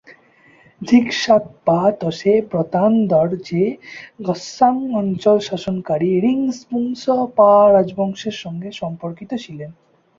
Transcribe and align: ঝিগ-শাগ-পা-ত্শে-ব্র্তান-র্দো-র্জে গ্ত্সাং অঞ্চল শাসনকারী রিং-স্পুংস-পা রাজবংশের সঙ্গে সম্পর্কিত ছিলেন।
ঝিগ-শাগ-পা-ত্শে-ব্র্তান-র্দো-র্জে 0.81 3.77
গ্ত্সাং 4.25 4.93
অঞ্চল 4.93 5.39
শাসনকারী 5.39 6.19
রিং-স্পুংস-পা 6.19 7.71
রাজবংশের 7.73 8.35
সঙ্গে 8.43 8.69
সম্পর্কিত 8.81 9.31
ছিলেন। 9.43 9.71